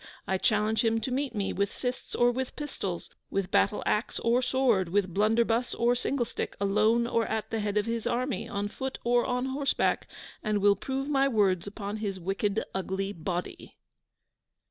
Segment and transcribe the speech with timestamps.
[0.25, 4.41] I challenge him to meet me, with fists or with pistols, with battle axe or
[4.41, 8.97] sword, with blunderbuss or singlestick, alone or at the head of his army, on foot
[9.03, 10.07] or on horseback;
[10.41, 13.77] and will prove my words upon his wicked ugly body!